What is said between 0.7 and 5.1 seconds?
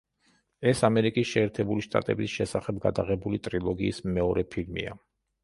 ამერიკის შეერთებული შტატების შესახებ გადაღებული ტრილოგიის მეორე ფილმია.